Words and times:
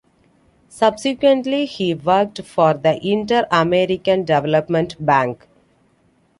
Subsequently, 0.69 1.67
he 1.67 1.93
worked 1.93 2.41
for 2.41 2.73
the 2.73 2.99
Inter-American 3.07 4.25
Development 4.25 4.95
Bank. 4.99 5.47